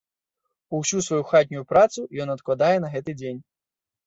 [0.77, 3.39] Усю сваю хатнюю працу ён адкладае на гэты дзень.